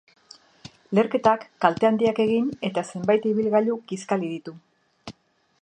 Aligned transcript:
Leherketak 0.99 1.43
kalte 1.65 1.89
handiak 1.91 2.23
egin 2.25 2.49
eta 2.71 2.87
zenbait 2.95 3.31
ibilgailu 3.35 3.79
kiskali 3.93 4.35
ditu. 4.37 4.59